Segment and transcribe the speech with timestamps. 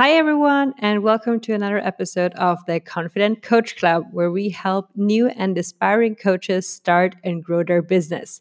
[0.00, 4.88] Hi, everyone, and welcome to another episode of the Confident Coach Club, where we help
[4.96, 8.40] new and aspiring coaches start and grow their business.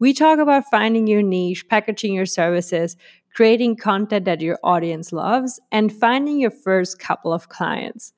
[0.00, 2.96] We talk about finding your niche, packaging your services,
[3.32, 8.12] creating content that your audience loves, and finding your first couple of clients.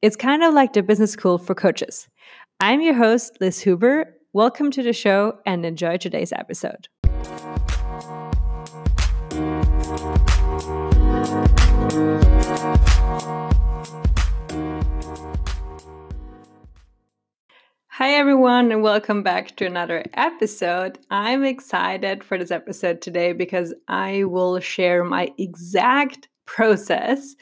[0.00, 2.08] It's kind of like the business school for coaches.
[2.58, 4.16] I'm your host, Liz Huber.
[4.32, 6.88] Welcome to the show and enjoy today's episode.
[9.94, 10.00] Hi,
[18.14, 20.98] everyone, and welcome back to another episode.
[21.10, 27.36] I'm excited for this episode today because I will share my exact process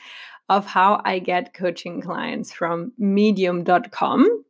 [0.51, 4.45] of how I get coaching clients from medium.com.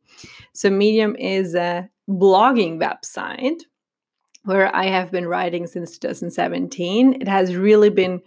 [0.51, 3.61] So, Medium is a blogging website
[4.43, 7.21] where I have been writing since 2017.
[7.21, 8.21] It has really been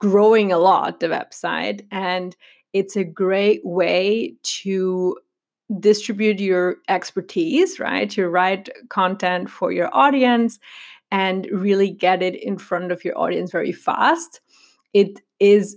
[0.00, 2.36] growing a lot, the website, and
[2.72, 5.16] it's a great way to
[5.78, 8.10] distribute your expertise, right?
[8.10, 10.58] To write content for your audience
[11.12, 14.40] and really get it in front of your audience very fast.
[14.92, 15.76] It is,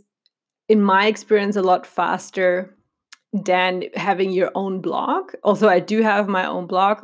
[0.68, 2.76] in my experience, a lot faster
[3.34, 5.34] than having your own blog.
[5.44, 7.04] Also, I do have my own blog,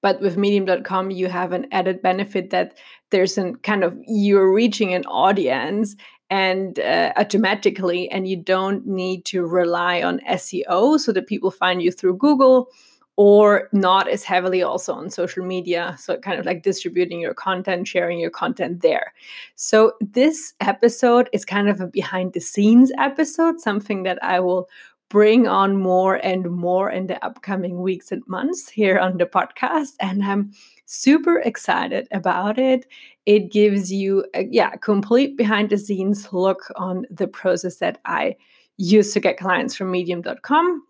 [0.00, 2.76] but with medium.com, you have an added benefit that
[3.10, 5.96] there's a kind of you're reaching an audience
[6.30, 11.82] and uh, automatically and you don't need to rely on SEO so that people find
[11.82, 12.68] you through Google
[13.16, 17.86] or not as heavily also on social media so kind of like distributing your content
[17.86, 19.12] sharing your content there.
[19.56, 24.68] So this episode is kind of a behind the scenes episode something that I will
[25.10, 29.90] bring on more and more in the upcoming weeks and months here on the podcast
[30.00, 30.52] and I'm
[30.86, 32.86] super excited about it.
[33.26, 38.36] It gives you a yeah, complete behind the scenes look on the process that I
[38.76, 40.84] use to get clients from medium.com.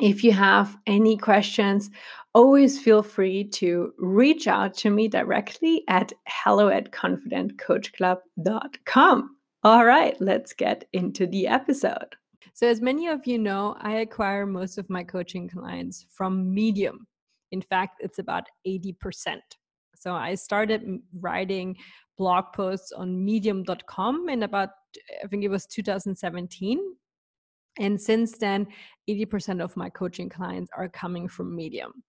[0.00, 1.90] If you have any questions,
[2.34, 9.36] always feel free to reach out to me directly at hello at confidentcoachclub.com.
[9.62, 12.16] All right, let's get into the episode.
[12.54, 17.06] So, as many of you know, I acquire most of my coaching clients from Medium.
[17.50, 18.94] In fact, it's about 80%.
[19.96, 21.76] So I started writing
[22.18, 24.70] blog posts on medium.com in about,
[25.22, 26.78] I think it was 2017.
[27.78, 28.66] And since then,
[29.08, 32.04] 80% of my coaching clients are coming from Medium.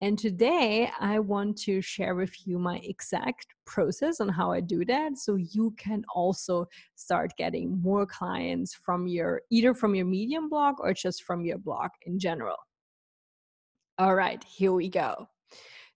[0.00, 4.84] And today I want to share with you my exact process on how I do
[4.84, 10.48] that so you can also start getting more clients from your either from your Medium
[10.48, 12.56] blog or just from your blog in general.
[13.98, 15.26] All right, here we go.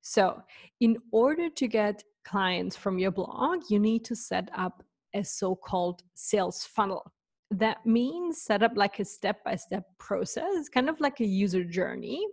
[0.01, 0.43] So,
[0.81, 4.83] in order to get clients from your blog, you need to set up
[5.15, 7.13] a so called sales funnel.
[7.53, 11.63] That means set up like a step by step process, kind of like a user
[11.63, 12.27] journey,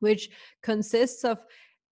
[0.00, 0.28] which
[0.62, 1.38] consists of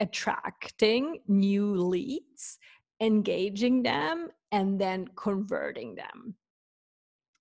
[0.00, 2.58] attracting new leads,
[3.00, 6.34] engaging them, and then converting them.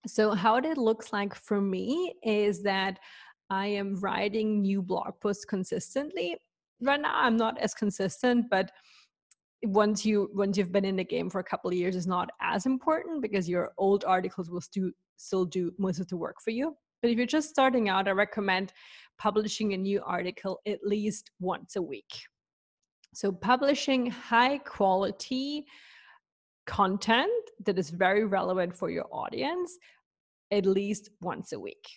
[0.08, 3.00] So, how it looks like for me is that
[3.50, 6.38] I am writing new blog posts consistently.
[6.82, 8.72] Right now, I'm not as consistent, but
[9.64, 12.30] once you once you've been in the game for a couple of years it's not
[12.42, 16.52] as important because your old articles will still still do most of the work for
[16.52, 16.76] you.
[17.06, 18.74] But if you're just starting out, I recommend
[19.20, 22.12] publishing a new article at least once a week.
[23.14, 25.68] So publishing high quality
[26.66, 27.30] content
[27.64, 29.78] that is very relevant for your audience
[30.50, 31.88] at least once a week.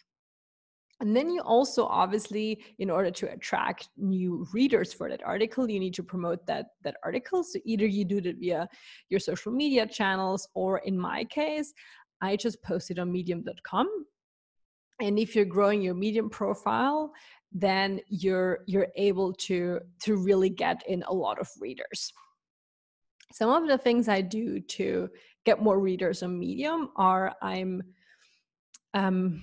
[1.00, 5.80] And then you also obviously, in order to attract new readers for that article, you
[5.80, 7.42] need to promote that that article.
[7.44, 8.68] So either you do it via
[9.08, 11.72] your social media channels, or in my case,
[12.20, 13.88] I just post it on medium.com.
[15.00, 17.12] And if you're growing your medium profile,
[17.52, 22.12] then you're you're able to to really get in a lot of readers.
[23.32, 25.08] Some of the things I do to
[25.44, 27.82] get more readers on Medium are I'm
[28.94, 29.40] um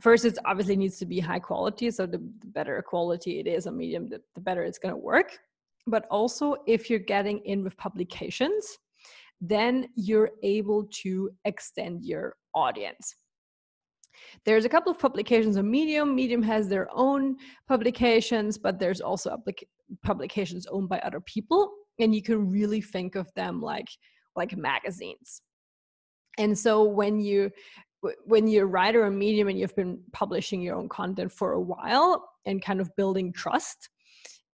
[0.00, 1.90] first it obviously needs to be high quality.
[1.90, 5.00] So the, the better quality it is on medium the, the better it's going to
[5.00, 5.38] work.
[5.86, 8.78] But also if you're getting in with publications
[9.40, 13.14] then you're able to extend your audience
[14.44, 17.36] there's a couple of publications on medium medium has their own
[17.68, 19.36] publications but there's also
[20.02, 23.88] publications owned by other people and you can really think of them like
[24.34, 25.42] like magazines
[26.38, 27.50] and so when you
[28.26, 31.60] when you're a writer on medium and you've been publishing your own content for a
[31.60, 33.88] while and kind of building trust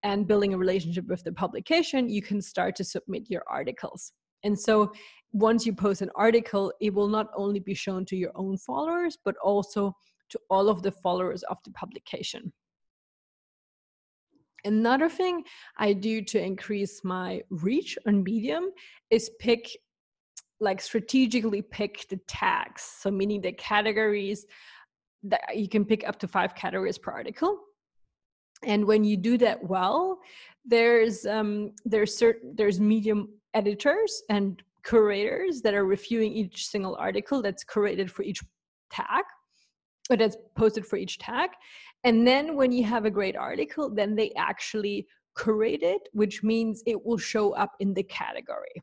[0.03, 4.13] and building a relationship with the publication, you can start to submit your articles.
[4.45, 4.93] And so
[5.33, 9.19] once you post an article, it will not only be shown to your own followers,
[9.25, 9.95] but also
[10.29, 12.53] to all of the followers of the publication.
[14.65, 15.43] Another thing
[15.77, 18.71] I do to increase my reach on Medium
[19.11, 19.69] is pick,
[20.61, 22.83] like, strategically pick the tags.
[22.83, 24.47] So, meaning the categories
[25.25, 27.59] that you can pick up to five categories per article.
[28.65, 30.19] And when you do that well,
[30.65, 37.43] there's um, there's certain there's Medium editors and curators that are reviewing each single article
[37.43, 38.41] that's curated for each
[38.91, 39.25] tag
[40.11, 41.51] or that's posted for each tag.
[42.05, 45.07] And then when you have a great article then they actually
[45.39, 48.83] curate it which means it will show up in the category.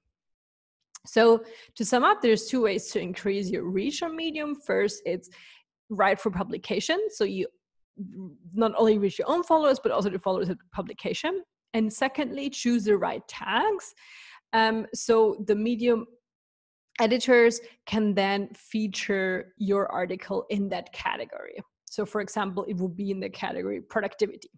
[1.06, 1.44] So
[1.76, 4.56] to sum up there's two ways to increase your reach on medium.
[4.56, 5.30] First it's
[5.90, 7.48] write for publication so you
[8.54, 11.44] not only reach your own followers but also the followers of the publication.
[11.74, 13.94] And secondly choose the right tags
[14.54, 16.06] um, so the medium
[17.00, 21.58] editors can then feature your article in that category.
[21.86, 24.52] So, for example, it will be in the category productivity.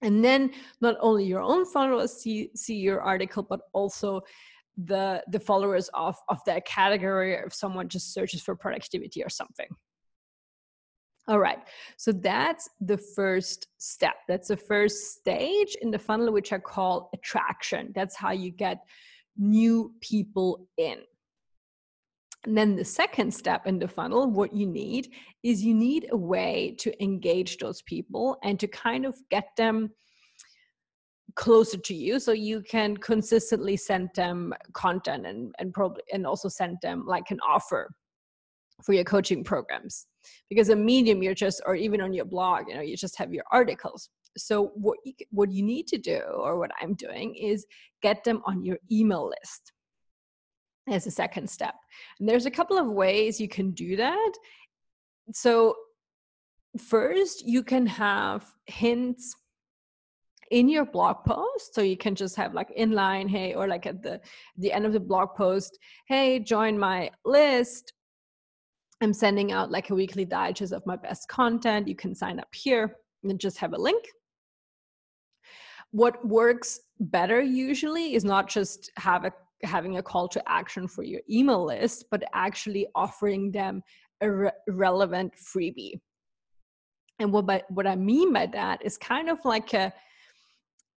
[0.00, 0.50] And then
[0.80, 4.22] not only your own followers see, see your article, but also
[4.76, 9.68] the the followers of of that category if someone just searches for productivity or something
[11.28, 11.58] all right.
[11.96, 14.14] So that's the first step.
[14.26, 17.92] That's the first stage in the funnel which i call attraction.
[17.94, 18.78] That's how you get
[19.36, 20.98] new people in.
[22.44, 25.12] And then the second step in the funnel, what you need
[25.44, 29.90] is you need a way to engage those people and to kind of get them
[31.36, 32.18] closer to you.
[32.18, 37.30] So you can consistently send them content and, and probably and also send them like
[37.30, 37.94] an offer
[38.84, 40.06] for your coaching programs.
[40.48, 43.32] Because a medium you're just or even on your blog you know you just have
[43.32, 44.08] your articles.
[44.36, 47.66] So what you, what you need to do or what i'm doing is
[48.02, 49.72] get them on your email list
[50.88, 51.74] as a second step.
[52.18, 54.32] And there's a couple of ways you can do that.
[55.32, 55.76] So
[56.78, 59.36] first you can have hints
[60.50, 61.74] in your blog post.
[61.74, 64.20] So you can just have like inline hey or like at the
[64.58, 67.92] the end of the blog post hey join my list
[69.02, 71.88] i'm sending out like a weekly digest of my best content.
[71.88, 74.04] You can sign up here and just have a link.
[75.90, 79.32] What works better usually is not just have a
[79.64, 83.80] having a call to action for your email list but actually offering them
[84.20, 86.00] a re- relevant freebie.
[87.20, 89.92] And what by, what i mean by that is kind of like a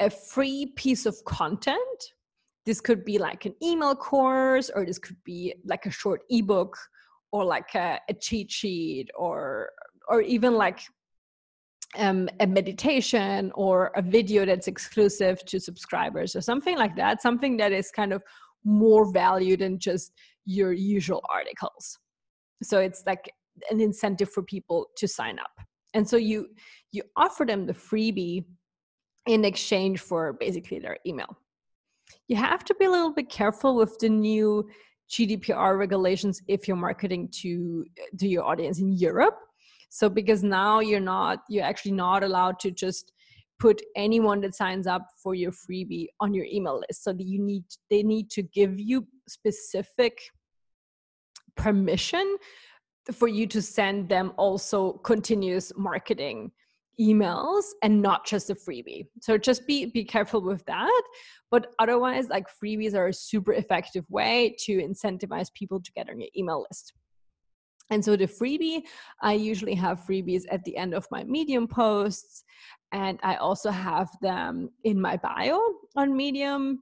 [0.01, 1.99] a free piece of content.
[2.65, 6.75] This could be like an email course or this could be like a short ebook
[7.31, 9.69] or like a, a cheat sheet or
[10.07, 10.79] or even like
[11.97, 17.57] um, a meditation or a video that's exclusive to subscribers or something like that something
[17.57, 18.21] that is kind of
[18.65, 20.11] more value than just
[20.45, 21.97] your usual articles.
[22.63, 23.31] So it's like
[23.69, 25.51] an incentive for people to sign up.
[25.93, 26.47] And so you
[26.91, 28.45] you offer them the freebie
[29.27, 31.37] in exchange for basically their email.
[32.27, 34.67] You have to be a little bit careful with the new
[35.09, 39.37] gdpr regulations if you're marketing to uh, to your audience in europe.
[39.89, 43.11] So because now you're not you're actually not allowed to just
[43.59, 47.03] put anyone that signs up for your freebie on your email list.
[47.03, 50.19] So that you need they need to give you specific
[51.55, 52.37] permission
[53.11, 56.51] for you to send them also continuous marketing
[56.99, 61.03] emails and not just a freebie so just be be careful with that
[61.51, 66.19] but otherwise like freebies are a super effective way to incentivize people to get on
[66.19, 66.93] your email list
[67.89, 68.81] and so the freebie,
[69.21, 72.43] I usually have freebies at the end of my Medium posts.
[72.91, 75.59] And I also have them in my bio
[75.95, 76.81] on Medium.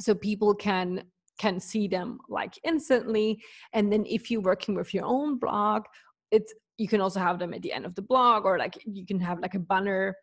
[0.00, 1.04] So people can
[1.38, 3.42] can see them like instantly.
[3.72, 5.84] And then if you're working with your own blog,
[6.30, 9.06] it's you can also have them at the end of the blog or like you
[9.06, 10.16] can have like a banner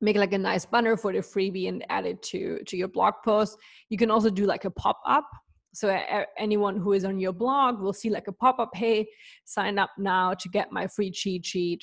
[0.00, 3.14] make like a nice banner for the freebie and add it to to your blog
[3.24, 3.56] post.
[3.88, 5.28] You can also do like a pop-up.
[5.74, 5.88] So
[6.36, 9.06] anyone who is on your blog will see like a pop-up hey
[9.44, 11.80] sign up now to get my free cheat sheet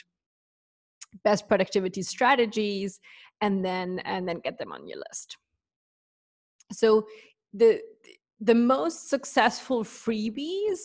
[1.24, 3.00] best productivity strategies
[3.42, 5.38] and then and then get them on your list.
[6.74, 7.08] So
[7.54, 7.80] the
[8.42, 10.80] the most successful freebies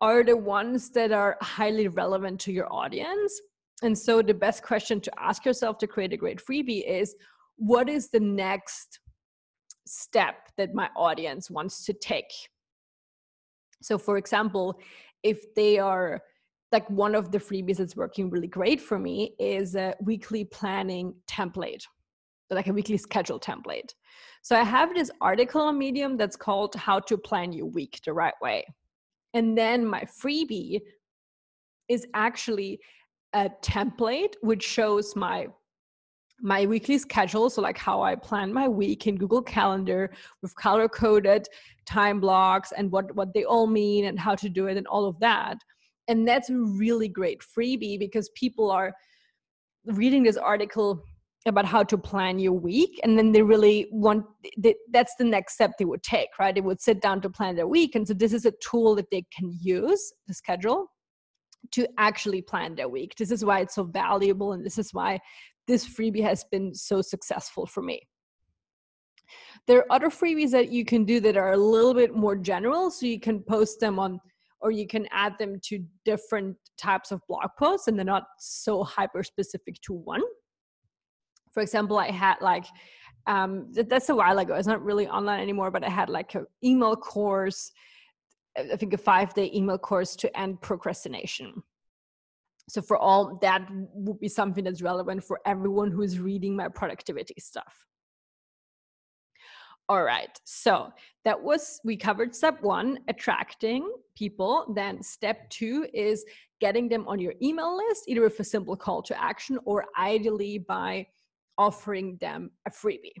[0.00, 3.40] are the ones that are highly relevant to your audience
[3.82, 7.14] and so the best question to ask yourself to create a great freebie is
[7.56, 9.00] what is the next
[9.86, 12.32] step that my audience wants to take.
[13.82, 14.80] So, for example,
[15.22, 16.20] if they are
[16.72, 21.14] like one of the freebies that's working really great for me is a weekly planning
[21.26, 21.82] template.
[22.50, 23.92] like a weekly schedule template.
[24.42, 28.12] So I have this article on Medium that's called How to Plan Your Week the
[28.14, 28.64] Right Way.
[29.38, 30.80] And then my freebie
[31.88, 32.80] is actually
[33.34, 35.46] a template which shows my
[36.40, 40.08] my weekly schedule so like how i plan my week in google calendar
[40.40, 41.48] with color coded
[41.88, 45.06] time blocks and what what they all mean and how to do it and all
[45.06, 45.56] of that.
[46.06, 48.92] And that's a really great freebie because people are
[49.86, 51.02] reading this article
[51.48, 54.24] about how to plan your week and then they really want
[54.92, 56.54] that's the next step they would take right?
[56.54, 59.10] They would sit down to plan their week and so this is a tool that
[59.10, 60.86] they can use the schedule
[61.72, 63.14] to actually plan their week.
[63.16, 65.18] This is why it's so valuable and this is why
[65.66, 68.00] this freebie has been so successful for me.
[69.66, 72.90] There are other freebies that you can do that are a little bit more general
[72.90, 74.20] so you can post them on
[74.60, 78.82] or you can add them to different types of blog posts and they're not so
[78.82, 80.22] hyper specific to one
[81.52, 82.66] for example i had like
[83.26, 86.46] um, that's a while ago it's not really online anymore but i had like an
[86.64, 87.72] email course
[88.56, 91.62] i think a five day email course to end procrastination
[92.70, 96.68] so for all that would be something that's relevant for everyone who is reading my
[96.68, 97.86] productivity stuff
[99.90, 100.38] all right.
[100.44, 100.92] So
[101.24, 104.70] that was, we covered step one, attracting people.
[104.74, 106.26] Then step two is
[106.60, 110.58] getting them on your email list, either with a simple call to action or ideally
[110.58, 111.06] by
[111.58, 113.12] offering them a freebie.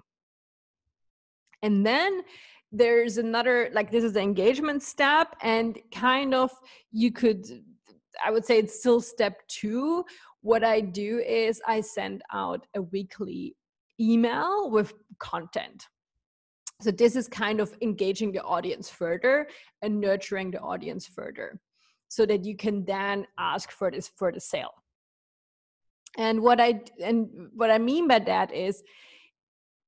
[1.62, 2.22] And then
[2.70, 6.50] there's another, like, this is the engagement step, and kind of
[6.92, 7.46] you could,
[8.24, 10.04] I would say it's still step two.
[10.42, 13.56] What I do is I send out a weekly
[13.98, 15.88] email with content
[16.80, 19.48] so this is kind of engaging the audience further
[19.82, 21.60] and nurturing the audience further
[22.08, 24.72] so that you can then ask for this for the sale
[26.18, 28.82] and what i and what i mean by that is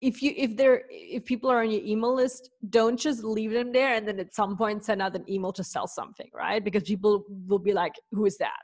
[0.00, 3.70] if you if they're if people are on your email list don't just leave them
[3.72, 6.84] there and then at some point send out an email to sell something right because
[6.84, 8.62] people will be like who is that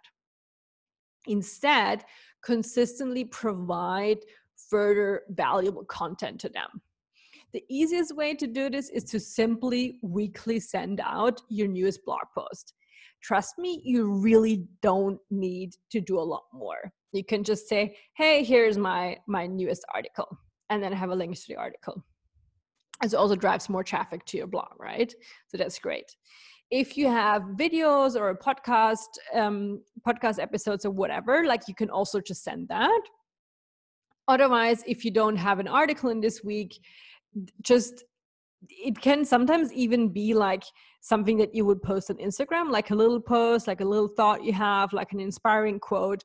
[1.26, 2.04] instead
[2.42, 4.18] consistently provide
[4.70, 6.80] further valuable content to them
[7.56, 12.20] the easiest way to do this is to simply weekly send out your newest blog
[12.36, 12.74] post.
[13.22, 16.92] Trust me, you really don't need to do a lot more.
[17.12, 20.38] You can just say, "Hey, here's my my newest article,"
[20.70, 22.04] and then have a link to the article.
[23.02, 25.12] It also drives more traffic to your blog, right?
[25.48, 26.16] So that's great.
[26.70, 31.90] If you have videos or a podcast, um, podcast episodes or whatever, like you can
[31.90, 33.02] also just send that.
[34.28, 36.80] Otherwise, if you don't have an article in this week,
[37.62, 38.04] just
[38.70, 40.64] it can sometimes even be like
[41.00, 44.42] something that you would post on Instagram, like a little post, like a little thought
[44.42, 46.24] you have, like an inspiring quote.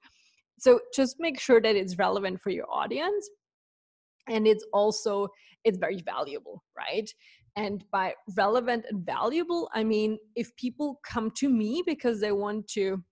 [0.62, 3.28] So just make sure that it's relevant for your audience
[4.30, 5.28] and it's also
[5.64, 7.10] it's very valuable, right?
[7.56, 12.68] And by relevant and valuable, I mean if people come to me because they want
[12.70, 13.04] to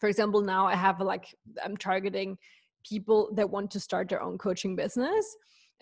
[0.00, 1.26] for example, now I have like
[1.62, 2.38] I'm targeting
[2.88, 5.26] people that want to start their own coaching business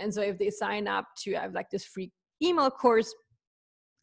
[0.01, 2.11] and so if they sign up to have like this free
[2.43, 3.15] email course,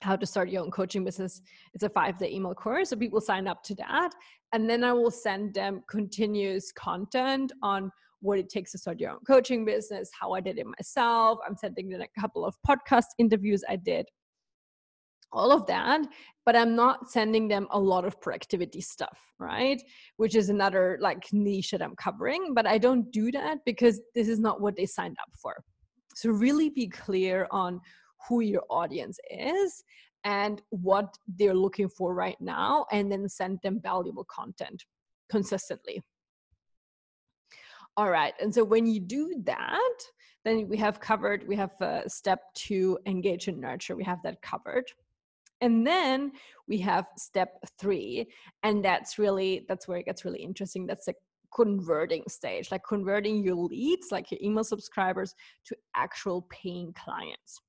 [0.02, 1.42] how to start your own coaching business,
[1.74, 2.90] it's a five day email course.
[2.90, 4.12] So people sign up to that.
[4.54, 7.92] And then I will send them continuous content on
[8.22, 11.40] what it takes to start your own coaching business, how I did it myself.
[11.48, 14.08] I'm sending them a couple of podcast interviews I did,
[15.32, 16.02] all of that.
[16.46, 19.82] But I'm not sending them a lot of productivity stuff, right?
[20.18, 22.54] Which is another like niche that I'm covering.
[22.54, 25.64] But I don't do that because this is not what they signed up for.
[26.16, 27.80] So really be clear on
[28.28, 29.84] who your audience is
[30.24, 34.84] and what they're looking for right now, and then send them valuable content
[35.30, 36.02] consistently.
[37.96, 39.94] All right, and so when you do that,
[40.46, 44.42] then we have covered, we have uh, step two, engage and nurture, we have that
[44.42, 44.86] covered.
[45.62, 46.32] And then
[46.70, 48.28] we have step three,
[48.64, 50.86] and that's really, that's where it gets really interesting.
[50.86, 51.14] That's the
[51.54, 55.36] converting stage, like converting your leads, like your email subscribers,
[55.66, 57.60] to actual paying clients.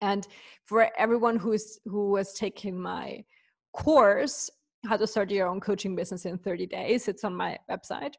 [0.00, 0.26] And
[0.64, 3.24] for everyone who's who has taken my
[3.72, 4.50] course,
[4.86, 8.14] how to start your own coaching business in 30 days, it's on my website.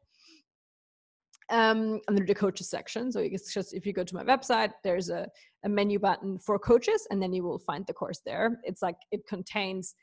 [1.50, 3.10] Um, under the coaches section.
[3.10, 5.26] So it's just if you go to my website, there's a,
[5.64, 8.60] a menu button for coaches, and then you will find the course there.
[8.62, 9.94] It's like it contains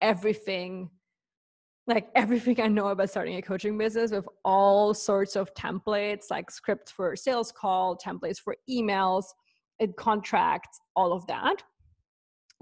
[0.00, 0.88] everything
[1.86, 6.50] like everything I know about starting a coaching business with all sorts of templates, like
[6.50, 9.24] scripts for sales call, templates for emails,
[9.78, 11.62] it contracts, all of that.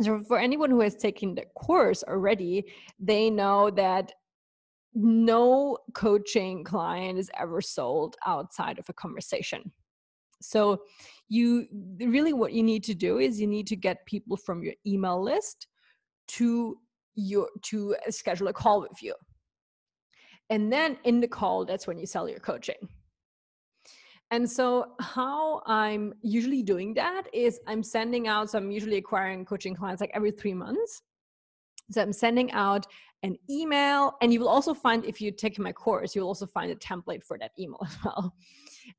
[0.01, 2.65] So for anyone who has taken the course already,
[2.99, 4.13] they know that
[4.95, 9.73] no coaching client is ever sold outside of a conversation.
[10.43, 10.83] So
[11.29, 11.67] you
[12.01, 15.23] really what you need to do is you need to get people from your email
[15.23, 15.69] list
[16.29, 16.79] to
[17.15, 19.15] your to schedule a call with you.
[20.51, 22.89] And then in the call, that's when you sell your coaching.
[24.31, 29.45] And so, how I'm usually doing that is I'm sending out, so I'm usually acquiring
[29.45, 31.03] coaching clients like every three months.
[31.91, 32.87] So, I'm sending out
[33.23, 36.71] an email, and you will also find if you take my course, you'll also find
[36.71, 38.35] a template for that email as well.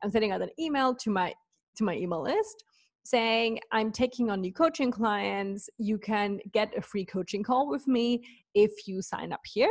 [0.04, 1.34] I'm sending out an email to my
[1.76, 2.64] to my email list
[3.06, 7.88] saying i'm taking on new coaching clients you can get a free coaching call with
[7.88, 8.24] me
[8.56, 9.70] if you sign up here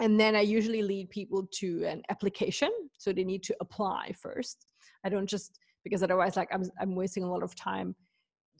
[0.00, 4.66] and then i usually lead people to an application so they need to apply first.
[5.04, 7.94] I don't just because otherwise like i'm, I'm wasting a lot of time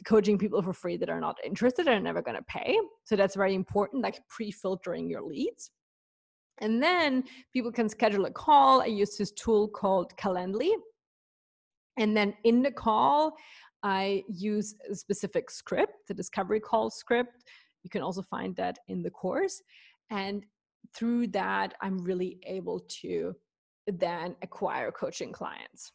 [0.06, 2.78] coaching people for free that are not interested and are never going to pay.
[3.04, 5.72] So that's very important like pre-filtering your leads.
[6.60, 8.80] And then people can schedule a call.
[8.80, 10.70] I use this tool called calendly.
[11.96, 13.36] And then in the call
[13.84, 17.44] i use a specific script the discovery call script.
[17.84, 19.62] You can also find that in the course.
[20.10, 20.44] And
[20.94, 23.34] through that, I'm really able to
[23.86, 25.92] then acquire coaching clients.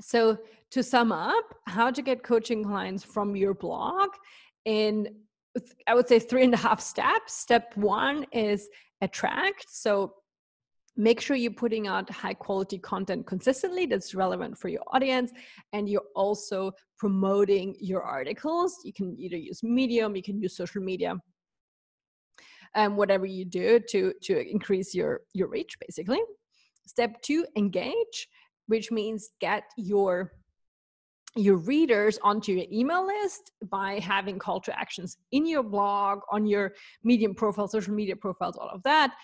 [0.00, 0.38] So,
[0.72, 4.10] to sum up, how to get coaching clients from your blog
[4.64, 5.08] in
[5.86, 7.34] I would say three and a half steps.
[7.34, 8.68] Step one is
[9.00, 9.64] attract.
[9.68, 10.12] So,
[10.96, 15.30] make sure you're putting out high quality content consistently that's relevant for your audience
[15.72, 20.82] and you're also promoting your articles you can either use medium you can use social
[20.82, 21.14] media
[22.76, 26.20] um, whatever you do to to increase your your reach basically.
[26.86, 28.28] Step two engage
[28.66, 30.32] which means get your
[31.34, 36.46] your readers onto your email list by having call to actions in your blog on
[36.46, 36.72] your
[37.04, 39.14] medium profile social media profiles all of that.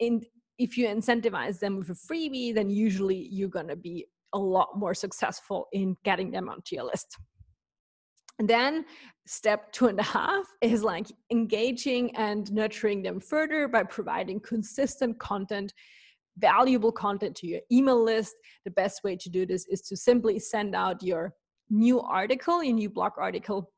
[0.00, 0.24] And
[0.58, 4.70] if you incentivize them with a freebie then usually you're going to be a lot
[4.76, 7.16] more successful in getting them onto your list
[8.38, 8.84] and then
[9.26, 15.18] step two and a half is like engaging and nurturing them further by providing consistent
[15.18, 15.72] content,
[16.38, 18.34] valuable content to your email list.
[18.64, 21.32] The best way to do this is to simply send out your
[21.70, 23.70] new article, your new blog article,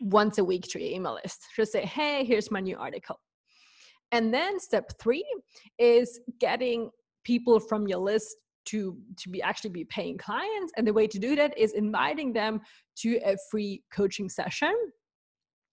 [0.00, 1.44] once a week to your email list.
[1.56, 3.18] Just say, hey, here's my new article.
[4.12, 5.26] And then step three
[5.78, 6.90] is getting
[7.24, 11.18] people from your list to to be actually be paying clients and the way to
[11.18, 12.60] do that is inviting them
[12.96, 14.74] to a free coaching session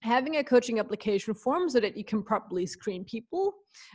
[0.02, 3.54] having a coaching application form so that you can properly screen people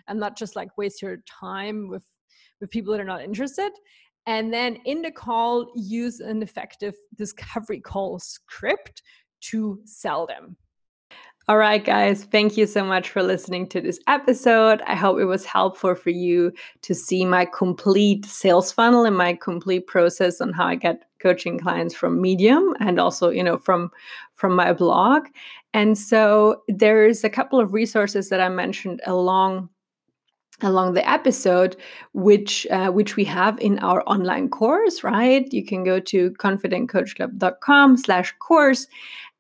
[0.09, 2.05] and not just like waste your time with
[2.61, 3.73] with people that are not interested.
[4.27, 9.03] And then in the call use an effective discovery call script
[9.51, 10.57] to sell them
[11.49, 14.83] all right, guys, thank you so much for listening to this episode.
[14.87, 19.35] I hope it was helpful for you to see my complete sales funnel and my
[19.35, 23.91] complete process on how I get coaching clients from Medium and also, you know, from
[24.35, 25.27] from my blog.
[25.75, 29.71] And so there's a couple of resources that I mentioned along
[30.63, 31.77] along the episode
[32.13, 35.53] which uh, which we have in our online course right?
[35.53, 38.87] You can go to confidentcoachclub.com slash course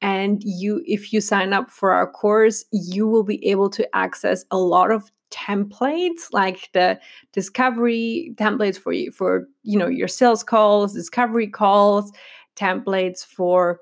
[0.02, 4.44] and you if you sign up for our course you will be able to access
[4.50, 6.98] a lot of templates like the
[7.33, 12.12] discovery templates for you for you know your sales calls discovery calls
[12.56, 13.80] templates for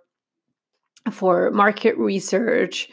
[1.10, 2.88] for market research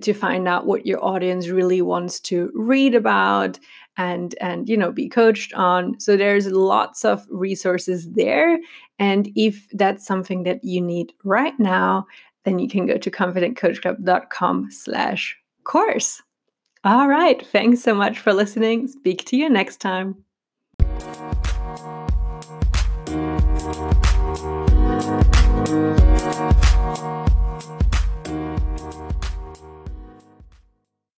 [0.00, 3.58] to find out what your audience really wants to read about
[3.96, 5.98] and and you know be coached on.
[6.00, 8.58] So there's lots of resources there.
[8.98, 12.06] And if that's something that you need right now
[12.44, 16.22] then you can go to confidentcoachclub.com slash course.
[16.84, 17.46] All right.
[17.46, 18.88] Thanks so much for listening.
[18.88, 20.24] Speak to you next time.